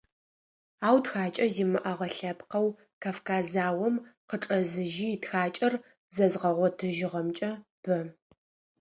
[0.87, 2.67] Ау тхакӏэ зимыӏэгъэ лъэпкъэу,
[3.01, 3.95] Кавказ заом
[4.29, 5.73] къыкӏэзыжьи, тхакӏэр
[6.15, 7.51] зэзгъэгъотыжьыгъэмкӏэ–
[7.83, 7.97] бэ.